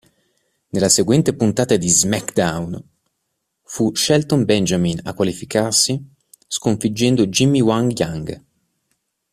[0.69, 2.83] Nella seguente puntata di "SmackDown"
[3.61, 6.03] fu Shelton Benjamin a qualificarsi,
[6.47, 8.43] sconfiggendo Jimmy Wang Yang.